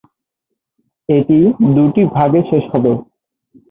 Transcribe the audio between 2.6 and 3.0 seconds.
হবে।